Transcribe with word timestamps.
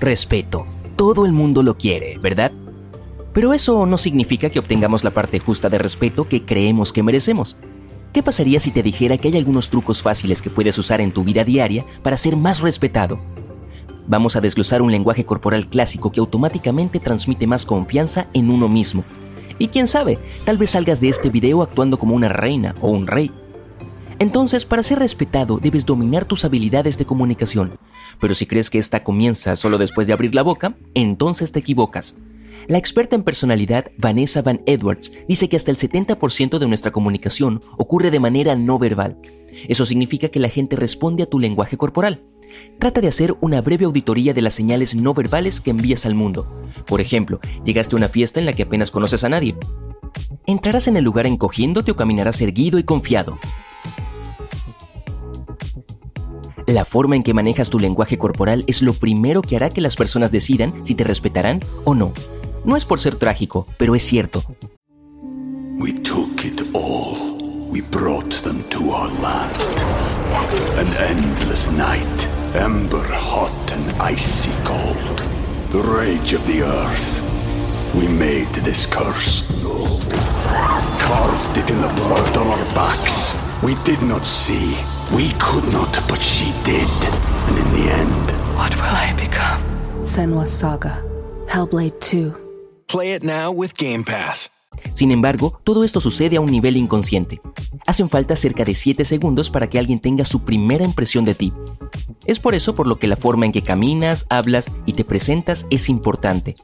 Respeto. 0.00 0.66
Todo 0.94 1.24
el 1.24 1.32
mundo 1.32 1.62
lo 1.62 1.78
quiere, 1.78 2.18
¿verdad? 2.18 2.52
Pero 3.32 3.54
eso 3.54 3.86
no 3.86 3.96
significa 3.96 4.50
que 4.50 4.58
obtengamos 4.58 5.04
la 5.04 5.10
parte 5.10 5.38
justa 5.38 5.70
de 5.70 5.78
respeto 5.78 6.28
que 6.28 6.44
creemos 6.44 6.92
que 6.92 7.02
merecemos. 7.02 7.56
¿Qué 8.12 8.22
pasaría 8.22 8.60
si 8.60 8.70
te 8.70 8.82
dijera 8.82 9.16
que 9.16 9.28
hay 9.28 9.38
algunos 9.38 9.70
trucos 9.70 10.02
fáciles 10.02 10.42
que 10.42 10.50
puedes 10.50 10.76
usar 10.76 11.00
en 11.00 11.12
tu 11.12 11.24
vida 11.24 11.44
diaria 11.44 11.86
para 12.02 12.18
ser 12.18 12.36
más 12.36 12.60
respetado? 12.60 13.18
Vamos 14.06 14.36
a 14.36 14.42
desglosar 14.42 14.82
un 14.82 14.92
lenguaje 14.92 15.24
corporal 15.24 15.66
clásico 15.68 16.12
que 16.12 16.20
automáticamente 16.20 17.00
transmite 17.00 17.46
más 17.46 17.64
confianza 17.64 18.28
en 18.34 18.50
uno 18.50 18.68
mismo. 18.68 19.02
Y 19.58 19.68
quién 19.68 19.86
sabe, 19.86 20.18
tal 20.44 20.58
vez 20.58 20.72
salgas 20.72 21.00
de 21.00 21.08
este 21.08 21.30
video 21.30 21.62
actuando 21.62 21.98
como 21.98 22.14
una 22.14 22.28
reina 22.28 22.74
o 22.82 22.90
un 22.90 23.06
rey. 23.06 23.32
Entonces, 24.18 24.64
para 24.64 24.82
ser 24.82 24.98
respetado, 24.98 25.58
debes 25.58 25.84
dominar 25.84 26.24
tus 26.24 26.44
habilidades 26.44 26.96
de 26.96 27.04
comunicación. 27.04 27.78
Pero 28.18 28.34
si 28.34 28.46
crees 28.46 28.70
que 28.70 28.78
esta 28.78 29.04
comienza 29.04 29.56
solo 29.56 29.76
después 29.76 30.06
de 30.06 30.14
abrir 30.14 30.34
la 30.34 30.42
boca, 30.42 30.74
entonces 30.94 31.52
te 31.52 31.58
equivocas. 31.58 32.16
La 32.66 32.78
experta 32.78 33.14
en 33.14 33.22
personalidad 33.22 33.92
Vanessa 33.98 34.42
Van 34.42 34.62
Edwards 34.66 35.12
dice 35.28 35.48
que 35.48 35.56
hasta 35.56 35.70
el 35.70 35.76
70% 35.76 36.58
de 36.58 36.66
nuestra 36.66 36.90
comunicación 36.90 37.60
ocurre 37.76 38.10
de 38.10 38.18
manera 38.18 38.56
no 38.56 38.78
verbal. 38.78 39.18
Eso 39.68 39.86
significa 39.86 40.28
que 40.28 40.40
la 40.40 40.48
gente 40.48 40.76
responde 40.76 41.22
a 41.22 41.26
tu 41.26 41.38
lenguaje 41.38 41.76
corporal. 41.76 42.22
Trata 42.78 43.00
de 43.00 43.08
hacer 43.08 43.36
una 43.40 43.60
breve 43.60 43.84
auditoría 43.84 44.32
de 44.32 44.42
las 44.42 44.54
señales 44.54 44.94
no 44.94 45.14
verbales 45.14 45.60
que 45.60 45.70
envías 45.70 46.06
al 46.06 46.14
mundo. 46.14 46.50
Por 46.86 47.00
ejemplo, 47.00 47.38
llegaste 47.64 47.94
a 47.94 47.98
una 47.98 48.08
fiesta 48.08 48.40
en 48.40 48.46
la 48.46 48.52
que 48.54 48.62
apenas 48.62 48.90
conoces 48.90 49.24
a 49.24 49.28
nadie. 49.28 49.56
¿Entrarás 50.46 50.88
en 50.88 50.96
el 50.96 51.04
lugar 51.04 51.26
encogiéndote 51.26 51.90
o 51.90 51.96
caminarás 51.96 52.40
erguido 52.40 52.78
y 52.78 52.84
confiado? 52.84 53.38
La 56.66 56.84
forma 56.84 57.16
en 57.16 57.22
que 57.22 57.34
manejas 57.34 57.70
tu 57.70 57.78
lenguaje 57.78 58.18
corporal 58.18 58.64
es 58.66 58.82
lo 58.82 58.92
primero 58.92 59.40
que 59.42 59.56
hará 59.56 59.70
que 59.70 59.80
las 59.80 59.96
personas 59.96 60.32
decidan 60.32 60.72
si 60.84 60.94
te 60.94 61.04
respetarán 61.04 61.60
o 61.84 61.94
no. 61.94 62.12
No 62.64 62.76
es 62.76 62.84
por 62.84 63.00
ser 63.00 63.16
trágico, 63.16 63.66
pero 63.78 63.94
es 63.94 64.02
cierto. 64.02 64.42
we 65.78 65.92
took 65.92 66.44
it 66.44 66.74
all. 66.74 67.36
We 67.68 67.80
brought 67.82 68.32
them 68.42 68.68
to 68.70 68.90
our 68.90 69.08
land. 69.20 69.54
An 70.78 70.88
endless 70.96 71.70
night, 71.70 72.26
ember 72.54 73.04
hot 73.04 73.72
and 73.72 74.02
icy 74.02 74.52
cold. 74.64 75.18
The 75.70 75.82
rage 75.82 76.32
of 76.32 76.46
the 76.46 76.62
earth. 76.62 77.22
We 77.94 78.08
made 78.08 78.52
this 78.64 78.86
curse. 78.86 79.44
Carved 80.98 81.58
it 81.58 81.70
in 81.70 81.80
the 81.80 81.92
blood 82.00 82.36
on 82.36 82.46
our 82.46 82.64
backs. 82.74 83.34
We 83.62 83.74
did 83.84 84.02
not 84.02 84.24
see. 84.24 84.76
We 85.12 85.32
could 85.38 85.64
not, 85.72 85.98
but 86.08 86.20
she 86.20 86.52
did. 86.64 86.88
And 87.48 87.58
in 87.58 87.70
the 87.72 87.92
end, 87.92 88.36
What 88.56 88.74
will 88.76 88.96
I 88.96 89.12
become? 89.12 89.60
Senwa 90.02 90.46
Saga. 90.46 91.04
Hellblade 91.46 92.00
2. 92.00 92.32
Play 92.86 93.12
it 93.12 93.22
now 93.22 93.50
with 93.52 93.72
Game 93.76 94.02
Pass. 94.02 94.50
Sin 94.94 95.10
embargo, 95.10 95.60
todo 95.62 95.84
esto 95.84 96.00
sucede 96.00 96.36
a 96.36 96.40
un 96.40 96.50
nivel 96.50 96.78
inconsciente. 96.78 97.42
Hacen 97.86 98.08
falta 98.08 98.34
cerca 98.34 98.64
de 98.64 98.74
7 98.74 99.04
segundos 99.04 99.50
para 99.50 99.68
que 99.68 99.78
alguien 99.78 100.00
tenga 100.00 100.24
su 100.24 100.44
primera 100.44 100.84
impresión 100.84 101.26
de 101.26 101.34
ti. 101.34 101.52
Es 102.24 102.40
por 102.40 102.54
eso 102.54 102.74
por 102.74 102.86
lo 102.86 102.96
que 102.96 103.06
la 103.08 103.16
forma 103.16 103.44
en 103.44 103.52
que 103.52 103.60
caminas, 103.60 104.24
hablas 104.30 104.70
y 104.86 104.94
te 104.94 105.04
presentas 105.04 105.66
es 105.70 105.90
importante. 105.90 106.56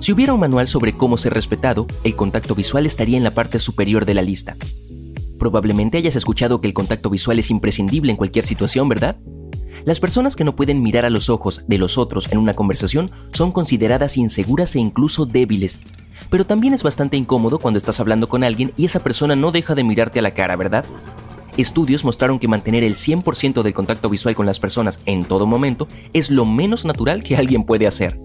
Si 0.00 0.12
hubiera 0.12 0.32
un 0.32 0.40
manual 0.40 0.68
sobre 0.68 0.92
cómo 0.92 1.18
ser 1.18 1.34
respetado, 1.34 1.88
el 2.04 2.14
contacto 2.14 2.54
visual 2.54 2.86
estaría 2.86 3.16
en 3.16 3.24
la 3.24 3.32
parte 3.32 3.58
superior 3.58 4.04
de 4.04 4.14
la 4.14 4.22
lista. 4.22 4.56
Probablemente 5.42 5.98
hayas 5.98 6.14
escuchado 6.14 6.60
que 6.60 6.68
el 6.68 6.72
contacto 6.72 7.10
visual 7.10 7.36
es 7.40 7.50
imprescindible 7.50 8.12
en 8.12 8.16
cualquier 8.16 8.44
situación, 8.44 8.88
¿verdad? 8.88 9.16
Las 9.84 9.98
personas 9.98 10.36
que 10.36 10.44
no 10.44 10.54
pueden 10.54 10.80
mirar 10.80 11.04
a 11.04 11.10
los 11.10 11.28
ojos 11.28 11.64
de 11.66 11.78
los 11.78 11.98
otros 11.98 12.30
en 12.30 12.38
una 12.38 12.54
conversación 12.54 13.10
son 13.32 13.50
consideradas 13.50 14.16
inseguras 14.16 14.76
e 14.76 14.78
incluso 14.78 15.26
débiles. 15.26 15.80
Pero 16.30 16.46
también 16.46 16.74
es 16.74 16.84
bastante 16.84 17.16
incómodo 17.16 17.58
cuando 17.58 17.78
estás 17.78 17.98
hablando 17.98 18.28
con 18.28 18.44
alguien 18.44 18.72
y 18.76 18.84
esa 18.84 19.00
persona 19.00 19.34
no 19.34 19.50
deja 19.50 19.74
de 19.74 19.82
mirarte 19.82 20.20
a 20.20 20.22
la 20.22 20.32
cara, 20.32 20.54
¿verdad? 20.54 20.84
Estudios 21.56 22.04
mostraron 22.04 22.38
que 22.38 22.46
mantener 22.46 22.84
el 22.84 22.94
100% 22.94 23.62
del 23.62 23.74
contacto 23.74 24.08
visual 24.08 24.36
con 24.36 24.46
las 24.46 24.60
personas 24.60 25.00
en 25.06 25.24
todo 25.24 25.48
momento 25.48 25.88
es 26.12 26.30
lo 26.30 26.44
menos 26.44 26.84
natural 26.84 27.24
que 27.24 27.34
alguien 27.34 27.64
puede 27.64 27.88
hacer. 27.88 28.16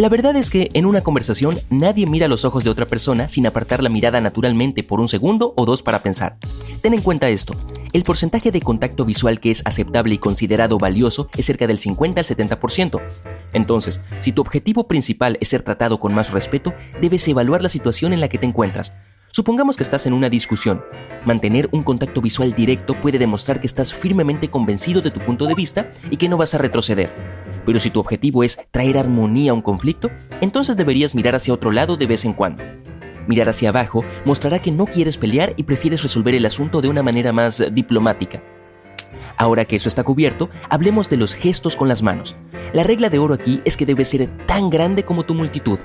La 0.00 0.08
verdad 0.08 0.34
es 0.36 0.48
que 0.48 0.70
en 0.72 0.86
una 0.86 1.02
conversación 1.02 1.58
nadie 1.68 2.06
mira 2.06 2.26
los 2.26 2.46
ojos 2.46 2.64
de 2.64 2.70
otra 2.70 2.86
persona 2.86 3.28
sin 3.28 3.46
apartar 3.46 3.82
la 3.82 3.90
mirada 3.90 4.18
naturalmente 4.22 4.82
por 4.82 4.98
un 4.98 5.10
segundo 5.10 5.52
o 5.58 5.66
dos 5.66 5.82
para 5.82 6.02
pensar. 6.02 6.38
Ten 6.80 6.94
en 6.94 7.02
cuenta 7.02 7.28
esto. 7.28 7.52
El 7.92 8.02
porcentaje 8.02 8.50
de 8.50 8.62
contacto 8.62 9.04
visual 9.04 9.40
que 9.40 9.50
es 9.50 9.60
aceptable 9.66 10.14
y 10.14 10.18
considerado 10.18 10.78
valioso 10.78 11.28
es 11.36 11.44
cerca 11.44 11.66
del 11.66 11.78
50 11.78 12.18
al 12.18 12.26
70%. 12.26 12.98
Entonces, 13.52 14.00
si 14.20 14.32
tu 14.32 14.40
objetivo 14.40 14.88
principal 14.88 15.36
es 15.38 15.48
ser 15.48 15.60
tratado 15.60 16.00
con 16.00 16.14
más 16.14 16.30
respeto, 16.30 16.72
debes 17.02 17.28
evaluar 17.28 17.60
la 17.60 17.68
situación 17.68 18.14
en 18.14 18.20
la 18.20 18.28
que 18.30 18.38
te 18.38 18.46
encuentras. 18.46 18.94
Supongamos 19.32 19.76
que 19.76 19.82
estás 19.82 20.06
en 20.06 20.14
una 20.14 20.30
discusión. 20.30 20.82
Mantener 21.26 21.68
un 21.72 21.82
contacto 21.82 22.22
visual 22.22 22.54
directo 22.54 22.94
puede 22.94 23.18
demostrar 23.18 23.60
que 23.60 23.66
estás 23.66 23.92
firmemente 23.92 24.48
convencido 24.48 25.02
de 25.02 25.10
tu 25.10 25.20
punto 25.20 25.44
de 25.44 25.54
vista 25.54 25.92
y 26.10 26.16
que 26.16 26.30
no 26.30 26.38
vas 26.38 26.54
a 26.54 26.58
retroceder. 26.58 27.39
Pero 27.66 27.78
si 27.78 27.90
tu 27.90 28.00
objetivo 28.00 28.42
es 28.42 28.58
traer 28.70 28.98
armonía 28.98 29.52
a 29.52 29.54
un 29.54 29.62
conflicto, 29.62 30.10
entonces 30.40 30.76
deberías 30.76 31.14
mirar 31.14 31.34
hacia 31.34 31.54
otro 31.54 31.70
lado 31.70 31.96
de 31.96 32.06
vez 32.06 32.24
en 32.24 32.32
cuando. 32.32 32.62
Mirar 33.26 33.48
hacia 33.48 33.68
abajo 33.68 34.04
mostrará 34.24 34.60
que 34.60 34.72
no 34.72 34.86
quieres 34.86 35.16
pelear 35.16 35.52
y 35.56 35.64
prefieres 35.64 36.02
resolver 36.02 36.34
el 36.34 36.46
asunto 36.46 36.80
de 36.80 36.88
una 36.88 37.02
manera 37.02 37.32
más 37.32 37.62
diplomática. 37.72 38.42
Ahora 39.36 39.64
que 39.64 39.76
eso 39.76 39.88
está 39.88 40.04
cubierto, 40.04 40.50
hablemos 40.68 41.08
de 41.08 41.16
los 41.16 41.34
gestos 41.34 41.76
con 41.76 41.88
las 41.88 42.02
manos. 42.02 42.36
La 42.72 42.82
regla 42.82 43.08
de 43.08 43.18
oro 43.18 43.34
aquí 43.34 43.60
es 43.64 43.76
que 43.76 43.86
debe 43.86 44.04
ser 44.04 44.28
tan 44.46 44.68
grande 44.70 45.04
como 45.04 45.24
tu 45.24 45.34
multitud. 45.34 45.78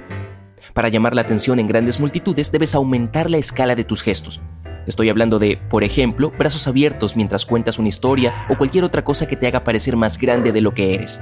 Para 0.73 0.89
llamar 0.89 1.15
la 1.15 1.21
atención 1.21 1.59
en 1.59 1.67
grandes 1.67 1.99
multitudes 1.99 2.51
debes 2.51 2.75
aumentar 2.75 3.29
la 3.29 3.37
escala 3.37 3.75
de 3.75 3.83
tus 3.83 4.01
gestos. 4.01 4.41
Estoy 4.87 5.09
hablando 5.09 5.39
de, 5.39 5.57
por 5.69 5.83
ejemplo, 5.83 6.31
brazos 6.37 6.67
abiertos 6.67 7.15
mientras 7.15 7.45
cuentas 7.45 7.79
una 7.79 7.87
historia 7.87 8.45
o 8.49 8.57
cualquier 8.57 8.83
otra 8.83 9.03
cosa 9.03 9.27
que 9.27 9.35
te 9.35 9.47
haga 9.47 9.63
parecer 9.63 9.95
más 9.95 10.17
grande 10.17 10.51
de 10.51 10.61
lo 10.61 10.73
que 10.73 10.93
eres. 10.93 11.19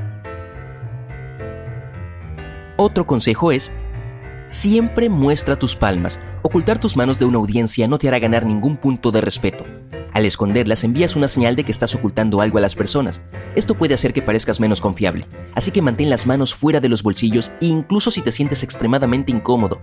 Otro 2.76 3.06
consejo 3.06 3.52
es, 3.52 3.72
siempre 4.50 5.08
muestra 5.08 5.58
tus 5.58 5.76
palmas. 5.76 6.20
Ocultar 6.42 6.80
tus 6.80 6.98
manos 6.98 7.20
de 7.20 7.26
una 7.26 7.38
audiencia 7.38 7.88
no 7.88 8.00
te 8.00 8.08
hará 8.08 8.18
ganar 8.18 8.46
ningún 8.46 8.78
punto 8.78 9.12
de 9.12 9.22
respeto. 9.22 9.64
Al 10.12 10.26
esconderlas 10.26 10.84
envías 10.84 11.16
una 11.16 11.28
señal 11.28 11.56
de 11.56 11.64
que 11.64 11.72
estás 11.72 11.94
ocultando 11.94 12.42
algo 12.42 12.58
a 12.58 12.62
las 12.62 12.76
personas. 12.76 13.22
Esto 13.56 13.76
puede 13.76 13.94
hacer 13.94 14.12
que 14.12 14.24
parezcas 14.24 14.60
menos 14.60 14.82
confiable, 14.82 15.26
así 15.54 15.72
que 15.72 15.84
mantén 15.84 16.10
las 16.10 16.26
manos 16.26 16.54
fuera 16.56 16.80
de 16.80 16.90
los 16.90 17.04
bolsillos 17.04 17.52
incluso 17.62 18.10
si 18.10 18.22
te 18.22 18.32
sientes 18.32 18.64
extremadamente 18.64 19.32
incómodo. 19.32 19.80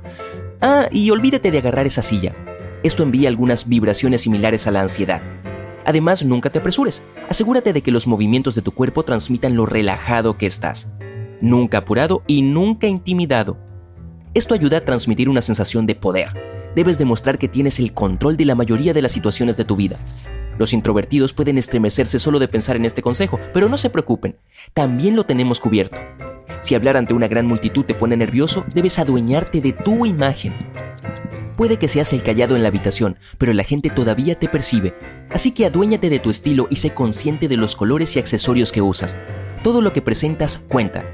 Ah, 0.61 0.89
y 0.91 1.11
olvídate 1.11 1.51
de 1.51 1.59
agarrar 1.59 1.87
esa 1.87 2.03
silla. 2.03 2.35
Esto 2.83 3.05
envía 3.05 3.29
algunas 3.29 3.69
vibraciones 3.69 4.23
similares 4.23 4.67
a 4.67 4.73
la 4.73 4.81
ansiedad. 4.81 5.23
Además, 5.85 6.25
nunca 6.25 6.51
te 6.51 6.59
apresures. 6.59 7.03
Asegúrate 7.29 7.73
de 7.73 7.83
que 7.83 7.91
los 7.91 8.07
movimientos 8.07 8.55
de 8.55 8.63
tu 8.63 8.73
cuerpo 8.73 9.05
transmitan 9.05 9.57
lo 9.57 9.67
relajado 9.67 10.37
que 10.37 10.47
estás. 10.47 10.91
Nunca 11.41 11.79
apurado 11.79 12.23
y 12.27 12.43
nunca 12.43 12.87
intimidado. 12.87 13.57
Esto 14.35 14.55
ayuda 14.55 14.79
a 14.79 14.85
transmitir 14.85 15.29
una 15.29 15.43
sensación 15.43 15.87
de 15.87 15.95
poder. 15.95 16.29
Debes 16.77 16.99
demostrar 16.99 17.39
que 17.39 17.49
tienes 17.49 17.79
el 17.79 17.95
control 17.95 18.37
de 18.37 18.45
la 18.45 18.55
mayoría 18.55 18.93
de 18.93 19.03
las 19.03 19.13
situaciones 19.13 19.57
de 19.57 19.65
tu 19.65 19.75
vida. 19.75 19.97
Los 20.59 20.75
introvertidos 20.75 21.33
pueden 21.33 21.57
estremecerse 21.57 22.19
solo 22.19 22.39
de 22.39 22.47
pensar 22.47 22.77
en 22.77 22.85
este 22.85 23.01
consejo, 23.01 23.41
pero 23.55 23.71
no 23.71 23.79
se 23.79 23.89
preocupen, 23.89 24.37
también 24.75 25.17
lo 25.17 25.25
tenemos 25.25 25.59
cubierto. 25.59 25.97
Si 26.61 26.75
hablar 26.75 26.99
ante 26.99 27.15
una 27.15 27.29
gran 27.29 27.47
multitud 27.47 27.87
te 27.87 27.95
pone 27.95 28.17
nervioso, 28.19 28.67
debes 28.75 28.99
adueñarte 28.99 29.63
de 29.63 29.73
tu 29.73 30.05
imagen. 30.05 30.53
Puede 31.57 31.79
que 31.79 31.89
seas 31.89 32.13
el 32.13 32.23
callado 32.23 32.57
en 32.57 32.63
la 32.63 32.69
habitación, 32.69 33.19
pero 33.39 33.55
la 33.55 33.65
gente 33.65 33.89
todavía 33.89 34.39
te 34.39 34.49
percibe, 34.49 34.95
así 35.31 35.53
que 35.53 35.65
aduéñate 35.65 36.11
de 36.11 36.19
tu 36.19 36.29
estilo 36.29 36.67
y 36.71 36.77
sé 36.77 36.91
consciente 36.91 37.49
de 37.49 37.57
los 37.57 37.75
colores 37.75 38.15
y 38.17 38.19
accesorios 38.19 38.73
que 38.73 38.83
usas. 38.83 39.17
Todo 39.63 39.83
lo 39.83 39.93
que 39.93 40.01
presentas 40.01 40.57
cuenta. 40.57 41.05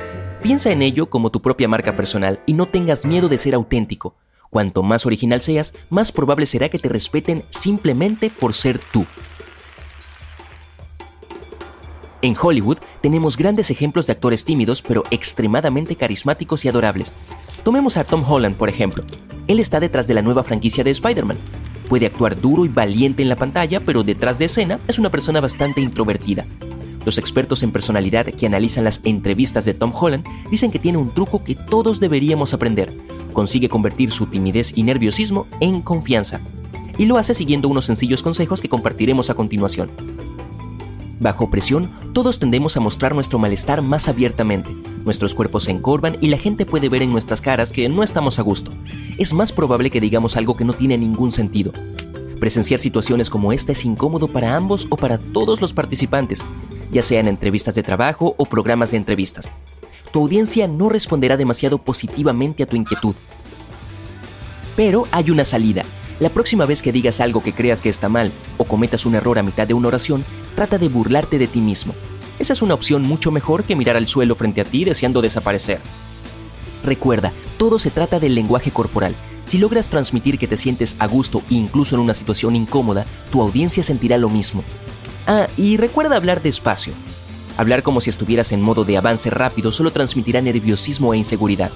Piensa 0.40 0.70
en 0.70 0.80
ello 0.80 1.10
como 1.10 1.30
tu 1.30 1.42
propia 1.42 1.66
marca 1.66 1.96
personal 1.96 2.38
y 2.46 2.52
no 2.52 2.66
tengas 2.66 3.04
miedo 3.04 3.28
de 3.28 3.38
ser 3.38 3.54
auténtico. 3.56 4.14
Cuanto 4.50 4.84
más 4.84 5.04
original 5.04 5.42
seas, 5.42 5.74
más 5.90 6.12
probable 6.12 6.46
será 6.46 6.68
que 6.68 6.78
te 6.78 6.88
respeten 6.88 7.42
simplemente 7.50 8.30
por 8.30 8.54
ser 8.54 8.78
tú. 8.92 9.04
En 12.22 12.36
Hollywood 12.40 12.78
tenemos 13.00 13.36
grandes 13.36 13.72
ejemplos 13.72 14.06
de 14.06 14.12
actores 14.12 14.44
tímidos 14.44 14.80
pero 14.80 15.02
extremadamente 15.10 15.96
carismáticos 15.96 16.64
y 16.64 16.68
adorables. 16.68 17.12
Tomemos 17.64 17.96
a 17.96 18.04
Tom 18.04 18.24
Holland, 18.26 18.54
por 18.54 18.68
ejemplo. 18.68 19.02
Él 19.48 19.58
está 19.58 19.80
detrás 19.80 20.06
de 20.06 20.14
la 20.14 20.22
nueva 20.22 20.44
franquicia 20.44 20.84
de 20.84 20.90
Spider-Man. 20.90 21.36
Puede 21.88 22.06
actuar 22.06 22.40
duro 22.40 22.64
y 22.64 22.68
valiente 22.68 23.22
en 23.22 23.28
la 23.28 23.36
pantalla, 23.36 23.80
pero 23.80 24.04
detrás 24.04 24.38
de 24.38 24.44
escena 24.44 24.78
es 24.86 25.00
una 25.00 25.10
persona 25.10 25.40
bastante 25.40 25.80
introvertida. 25.80 26.44
Los 27.06 27.18
expertos 27.18 27.62
en 27.62 27.70
personalidad 27.70 28.26
que 28.26 28.46
analizan 28.46 28.82
las 28.82 29.00
entrevistas 29.04 29.64
de 29.64 29.74
Tom 29.74 29.92
Holland 29.94 30.24
dicen 30.50 30.72
que 30.72 30.80
tiene 30.80 30.98
un 30.98 31.10
truco 31.10 31.44
que 31.44 31.54
todos 31.54 32.00
deberíamos 32.00 32.52
aprender. 32.52 32.92
Consigue 33.32 33.68
convertir 33.68 34.10
su 34.10 34.26
timidez 34.26 34.76
y 34.76 34.82
nerviosismo 34.82 35.46
en 35.60 35.82
confianza. 35.82 36.40
Y 36.98 37.04
lo 37.04 37.16
hace 37.16 37.32
siguiendo 37.32 37.68
unos 37.68 37.86
sencillos 37.86 38.24
consejos 38.24 38.60
que 38.60 38.68
compartiremos 38.68 39.30
a 39.30 39.34
continuación. 39.34 39.88
Bajo 41.20 41.48
presión, 41.48 41.88
todos 42.12 42.40
tendemos 42.40 42.76
a 42.76 42.80
mostrar 42.80 43.14
nuestro 43.14 43.38
malestar 43.38 43.82
más 43.82 44.08
abiertamente. 44.08 44.74
Nuestros 45.04 45.36
cuerpos 45.36 45.62
se 45.64 45.70
encorvan 45.70 46.16
y 46.20 46.26
la 46.26 46.38
gente 46.38 46.66
puede 46.66 46.88
ver 46.88 47.02
en 47.02 47.12
nuestras 47.12 47.40
caras 47.40 47.70
que 47.70 47.88
no 47.88 48.02
estamos 48.02 48.40
a 48.40 48.42
gusto. 48.42 48.72
Es 49.16 49.32
más 49.32 49.52
probable 49.52 49.90
que 49.90 50.00
digamos 50.00 50.36
algo 50.36 50.56
que 50.56 50.64
no 50.64 50.72
tiene 50.72 50.98
ningún 50.98 51.30
sentido. 51.30 51.72
Presenciar 52.40 52.80
situaciones 52.80 53.30
como 53.30 53.52
esta 53.52 53.72
es 53.72 53.84
incómodo 53.84 54.26
para 54.26 54.56
ambos 54.56 54.88
o 54.90 54.96
para 54.96 55.18
todos 55.18 55.60
los 55.60 55.72
participantes, 55.72 56.42
ya 56.90 57.02
sean 57.02 57.28
entrevistas 57.28 57.74
de 57.74 57.82
trabajo 57.82 58.34
o 58.36 58.46
programas 58.46 58.90
de 58.90 58.96
entrevistas. 58.96 59.50
Tu 60.12 60.20
audiencia 60.20 60.66
no 60.66 60.88
responderá 60.88 61.36
demasiado 61.36 61.78
positivamente 61.78 62.62
a 62.62 62.66
tu 62.66 62.76
inquietud. 62.76 63.14
Pero 64.76 65.06
hay 65.10 65.30
una 65.30 65.44
salida. 65.44 65.84
La 66.20 66.30
próxima 66.30 66.64
vez 66.64 66.82
que 66.82 66.92
digas 66.92 67.20
algo 67.20 67.42
que 67.42 67.52
creas 67.52 67.82
que 67.82 67.88
está 67.88 68.08
mal 68.08 68.32
o 68.56 68.64
cometas 68.64 69.04
un 69.04 69.14
error 69.14 69.38
a 69.38 69.42
mitad 69.42 69.66
de 69.66 69.74
una 69.74 69.88
oración, 69.88 70.24
trata 70.54 70.78
de 70.78 70.88
burlarte 70.88 71.38
de 71.38 71.46
ti 71.46 71.60
mismo. 71.60 71.94
Esa 72.38 72.52
es 72.52 72.62
una 72.62 72.74
opción 72.74 73.02
mucho 73.02 73.30
mejor 73.30 73.64
que 73.64 73.76
mirar 73.76 73.96
al 73.96 74.06
suelo 74.06 74.34
frente 74.34 74.60
a 74.60 74.64
ti 74.64 74.84
deseando 74.84 75.22
desaparecer. 75.22 75.80
Recuerda, 76.84 77.32
todo 77.58 77.78
se 77.78 77.90
trata 77.90 78.20
del 78.20 78.34
lenguaje 78.34 78.70
corporal. 78.70 79.14
Si 79.46 79.58
logras 79.58 79.88
transmitir 79.88 80.38
que 80.38 80.48
te 80.48 80.56
sientes 80.56 80.96
a 80.98 81.06
gusto 81.06 81.42
incluso 81.50 81.94
en 81.94 82.00
una 82.00 82.14
situación 82.14 82.56
incómoda, 82.56 83.06
tu 83.30 83.40
audiencia 83.40 83.82
sentirá 83.82 84.18
lo 84.18 84.28
mismo. 84.28 84.62
Ah, 85.26 85.48
y 85.56 85.76
recuerda 85.76 86.16
hablar 86.16 86.42
despacio. 86.42 86.92
Hablar 87.56 87.82
como 87.82 88.00
si 88.00 88.10
estuvieras 88.10 88.52
en 88.52 88.62
modo 88.62 88.84
de 88.84 88.96
avance 88.96 89.30
rápido 89.30 89.72
solo 89.72 89.90
transmitirá 89.90 90.40
nerviosismo 90.40 91.14
e 91.14 91.18
inseguridad. 91.18 91.70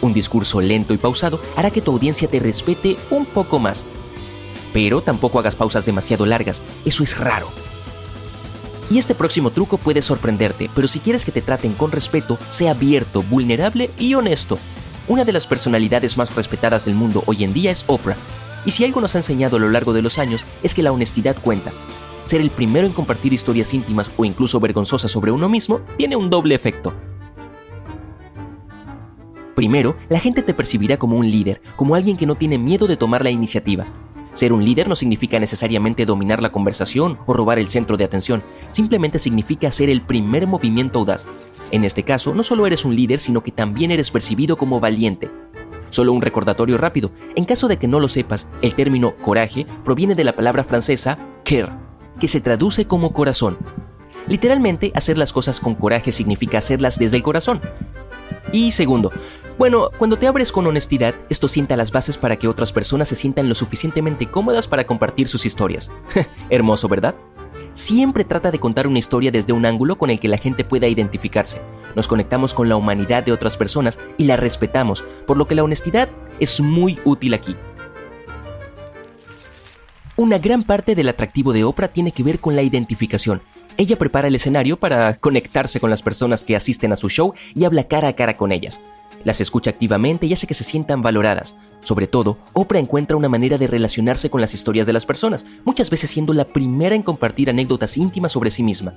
Un 0.00 0.12
discurso 0.12 0.60
lento 0.60 0.94
y 0.94 0.98
pausado 0.98 1.40
hará 1.54 1.70
que 1.70 1.80
tu 1.80 1.92
audiencia 1.92 2.28
te 2.28 2.40
respete 2.40 2.96
un 3.10 3.24
poco 3.24 3.58
más. 3.58 3.84
Pero 4.72 5.00
tampoco 5.00 5.38
hagas 5.38 5.54
pausas 5.54 5.86
demasiado 5.86 6.26
largas, 6.26 6.62
eso 6.84 7.04
es 7.04 7.16
raro. 7.18 7.48
Y 8.90 8.98
este 8.98 9.14
próximo 9.14 9.50
truco 9.50 9.78
puede 9.78 10.02
sorprenderte, 10.02 10.68
pero 10.74 10.88
si 10.88 10.98
quieres 10.98 11.24
que 11.24 11.32
te 11.32 11.40
traten 11.40 11.74
con 11.74 11.92
respeto, 11.92 12.36
sea 12.50 12.72
abierto, 12.72 13.22
vulnerable 13.22 13.90
y 13.98 14.14
honesto. 14.14 14.58
Una 15.08 15.24
de 15.24 15.32
las 15.32 15.46
personalidades 15.46 16.16
más 16.16 16.34
respetadas 16.34 16.84
del 16.84 16.94
mundo 16.94 17.22
hoy 17.26 17.44
en 17.44 17.52
día 17.52 17.70
es 17.70 17.84
Oprah. 17.86 18.16
Y 18.64 18.72
si 18.72 18.84
algo 18.84 19.00
nos 19.00 19.14
ha 19.14 19.18
enseñado 19.18 19.56
a 19.56 19.60
lo 19.60 19.70
largo 19.70 19.92
de 19.92 20.02
los 20.02 20.18
años 20.18 20.44
es 20.62 20.74
que 20.74 20.82
la 20.82 20.92
honestidad 20.92 21.36
cuenta. 21.40 21.72
Ser 22.24 22.40
el 22.40 22.50
primero 22.50 22.86
en 22.86 22.92
compartir 22.92 23.32
historias 23.32 23.74
íntimas 23.74 24.10
o 24.16 24.24
incluso 24.24 24.60
vergonzosas 24.60 25.10
sobre 25.10 25.32
uno 25.32 25.48
mismo 25.48 25.80
tiene 25.96 26.16
un 26.16 26.30
doble 26.30 26.54
efecto. 26.54 26.92
Primero, 29.54 29.96
la 30.08 30.18
gente 30.18 30.42
te 30.42 30.54
percibirá 30.54 30.96
como 30.96 31.16
un 31.16 31.30
líder, 31.30 31.60
como 31.76 31.94
alguien 31.94 32.16
que 32.16 32.26
no 32.26 32.36
tiene 32.36 32.58
miedo 32.58 32.86
de 32.86 32.96
tomar 32.96 33.22
la 33.22 33.30
iniciativa. 33.30 33.86
Ser 34.32 34.52
un 34.54 34.64
líder 34.64 34.88
no 34.88 34.96
significa 34.96 35.38
necesariamente 35.38 36.06
dominar 36.06 36.42
la 36.42 36.52
conversación 36.52 37.18
o 37.26 37.34
robar 37.34 37.58
el 37.58 37.68
centro 37.68 37.98
de 37.98 38.04
atención, 38.04 38.42
simplemente 38.70 39.18
significa 39.18 39.70
ser 39.70 39.90
el 39.90 40.00
primer 40.00 40.46
movimiento 40.46 41.00
audaz. 41.00 41.26
En 41.70 41.84
este 41.84 42.02
caso, 42.02 42.34
no 42.34 42.42
solo 42.42 42.66
eres 42.66 42.86
un 42.86 42.96
líder, 42.96 43.18
sino 43.18 43.42
que 43.42 43.52
también 43.52 43.90
eres 43.90 44.10
percibido 44.10 44.56
como 44.56 44.80
valiente. 44.80 45.30
Solo 45.90 46.14
un 46.14 46.22
recordatorio 46.22 46.78
rápido, 46.78 47.10
en 47.36 47.44
caso 47.44 47.68
de 47.68 47.78
que 47.78 47.88
no 47.88 48.00
lo 48.00 48.08
sepas, 48.08 48.48
el 48.62 48.74
término 48.74 49.14
coraje 49.16 49.66
proviene 49.84 50.14
de 50.14 50.24
la 50.24 50.32
palabra 50.32 50.64
francesa 50.64 51.18
cœur, 51.44 51.70
que 52.20 52.28
se 52.28 52.40
traduce 52.40 52.86
como 52.86 53.12
corazón. 53.12 53.58
Literalmente, 54.28 54.92
hacer 54.94 55.18
las 55.18 55.32
cosas 55.32 55.60
con 55.60 55.74
coraje 55.74 56.12
significa 56.12 56.58
hacerlas 56.58 56.98
desde 56.98 57.16
el 57.16 57.22
corazón. 57.22 57.60
Y 58.52 58.72
segundo, 58.72 59.10
bueno, 59.58 59.90
cuando 59.98 60.16
te 60.16 60.26
abres 60.26 60.52
con 60.52 60.66
honestidad, 60.66 61.14
esto 61.28 61.48
sienta 61.48 61.76
las 61.76 61.92
bases 61.92 62.18
para 62.18 62.36
que 62.36 62.48
otras 62.48 62.72
personas 62.72 63.08
se 63.08 63.14
sientan 63.14 63.48
lo 63.48 63.54
suficientemente 63.54 64.26
cómodas 64.26 64.66
para 64.68 64.84
compartir 64.84 65.28
sus 65.28 65.46
historias. 65.46 65.90
Hermoso, 66.50 66.88
¿verdad? 66.88 67.14
Siempre 67.74 68.24
trata 68.24 68.50
de 68.50 68.58
contar 68.58 68.86
una 68.86 68.98
historia 68.98 69.30
desde 69.30 69.52
un 69.52 69.64
ángulo 69.64 69.96
con 69.96 70.10
el 70.10 70.20
que 70.20 70.28
la 70.28 70.36
gente 70.36 70.64
pueda 70.64 70.88
identificarse. 70.88 71.62
Nos 71.94 72.08
conectamos 72.08 72.54
con 72.54 72.68
la 72.68 72.76
humanidad 72.76 73.24
de 73.24 73.32
otras 73.32 73.56
personas 73.56 73.98
y 74.18 74.24
la 74.24 74.36
respetamos, 74.36 75.04
por 75.26 75.36
lo 75.36 75.46
que 75.46 75.54
la 75.54 75.64
honestidad 75.64 76.08
es 76.38 76.60
muy 76.60 76.98
útil 77.04 77.34
aquí. 77.34 77.56
Una 80.14 80.36
gran 80.36 80.62
parte 80.62 80.94
del 80.94 81.08
atractivo 81.08 81.54
de 81.54 81.64
Oprah 81.64 81.88
tiene 81.88 82.12
que 82.12 82.22
ver 82.22 82.38
con 82.38 82.54
la 82.54 82.60
identificación. 82.60 83.40
Ella 83.78 83.96
prepara 83.96 84.28
el 84.28 84.34
escenario 84.34 84.78
para 84.78 85.14
conectarse 85.16 85.80
con 85.80 85.88
las 85.88 86.02
personas 86.02 86.44
que 86.44 86.54
asisten 86.54 86.92
a 86.92 86.96
su 86.96 87.08
show 87.08 87.32
y 87.54 87.64
habla 87.64 87.84
cara 87.84 88.08
a 88.08 88.12
cara 88.12 88.36
con 88.36 88.52
ellas. 88.52 88.82
Las 89.24 89.40
escucha 89.40 89.70
activamente 89.70 90.26
y 90.26 90.34
hace 90.34 90.46
que 90.46 90.52
se 90.52 90.64
sientan 90.64 91.00
valoradas. 91.00 91.56
Sobre 91.82 92.08
todo, 92.08 92.36
Oprah 92.52 92.78
encuentra 92.78 93.16
una 93.16 93.30
manera 93.30 93.56
de 93.56 93.66
relacionarse 93.66 94.28
con 94.28 94.42
las 94.42 94.52
historias 94.52 94.86
de 94.86 94.92
las 94.92 95.06
personas, 95.06 95.46
muchas 95.64 95.88
veces 95.88 96.10
siendo 96.10 96.34
la 96.34 96.44
primera 96.44 96.94
en 96.94 97.02
compartir 97.02 97.48
anécdotas 97.48 97.96
íntimas 97.96 98.32
sobre 98.32 98.50
sí 98.50 98.62
misma. 98.62 98.92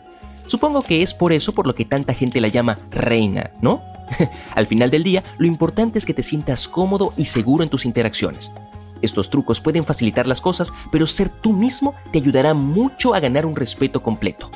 Supongo 0.48 0.82
que 0.82 1.02
es 1.02 1.14
por 1.14 1.32
eso 1.32 1.54
por 1.54 1.66
lo 1.66 1.76
que 1.76 1.86
tanta 1.86 2.14
gente 2.14 2.42
la 2.42 2.50
llama 2.50 2.78
reina, 2.92 3.52
¿no? 3.62 3.82
Al 4.56 4.68
final 4.68 4.92
del 4.92 5.04
día, 5.04 5.24
lo 5.38 5.48
importante 5.48 5.98
es 5.98 6.06
que 6.06 6.14
te 6.14 6.24
sientas 6.24 6.68
cómodo 6.68 7.14
y 7.16 7.26
seguro 7.26 7.64
en 7.64 7.70
tus 7.70 7.86
interacciones. 7.86 8.52
Estos 9.06 9.30
trucos 9.30 9.62
pueden 9.62 9.86
facilitar 9.86 10.28
las 10.28 10.42
cosas, 10.42 10.74
pero 10.92 11.06
ser 11.08 11.30
tú 11.30 11.54
mismo 11.54 11.94
te 12.12 12.18
ayudará 12.18 12.54
mucho 12.54 13.14
a 13.14 13.20
ganar 13.20 13.46
un 13.46 13.56
respeto 13.56 14.02
completo. 14.02 14.50